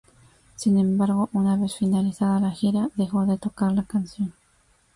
[0.55, 4.33] Sin embargo, una vez finalizada la gira, dejó de tocar la canción.